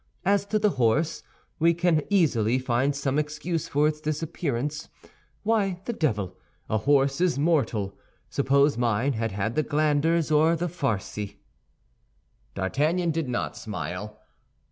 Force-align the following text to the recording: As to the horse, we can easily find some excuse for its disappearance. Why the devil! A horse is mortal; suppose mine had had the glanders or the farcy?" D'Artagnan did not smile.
As 0.25 0.47
to 0.47 0.57
the 0.57 0.71
horse, 0.81 1.21
we 1.59 1.75
can 1.75 2.01
easily 2.09 2.57
find 2.57 2.95
some 2.95 3.19
excuse 3.19 3.67
for 3.67 3.87
its 3.87 4.01
disappearance. 4.01 4.89
Why 5.43 5.79
the 5.85 5.93
devil! 5.93 6.39
A 6.67 6.79
horse 6.79 7.21
is 7.21 7.37
mortal; 7.37 7.95
suppose 8.27 8.79
mine 8.79 9.13
had 9.13 9.31
had 9.31 9.53
the 9.53 9.61
glanders 9.61 10.31
or 10.31 10.55
the 10.55 10.69
farcy?" 10.69 11.35
D'Artagnan 12.55 13.11
did 13.11 13.29
not 13.29 13.55
smile. 13.55 14.19